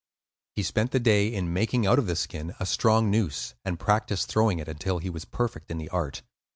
[0.55, 4.29] He spent the day in making out of the skin a strong noose, and practised
[4.29, 6.23] throwing it until he was perfect in the art.